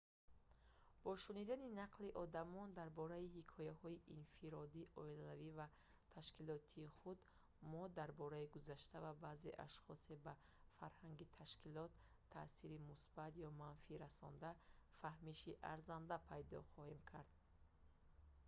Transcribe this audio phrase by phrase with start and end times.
[1.03, 5.67] бо шунидани нақли одамон дар бораи ҳикояҳои инфиродӣ оилавӣ ва
[6.15, 7.17] ташкилотии худ
[7.71, 10.33] мо дар бораи гузашта ва баъзе ашхоси ба
[10.77, 11.91] фарҳанги ташкилот
[12.35, 14.49] таъсири мусбат ё манфӣ расонда
[14.99, 17.27] фаҳмиши арзанда пайдо кардем